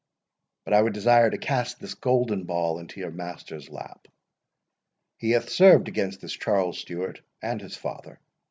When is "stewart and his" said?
6.79-7.77